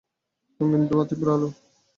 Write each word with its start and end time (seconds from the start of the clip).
রঙিন 0.59 0.81
ধোয়া, 0.89 1.03
তীব্র 1.09 1.27
আলো। 1.35 1.49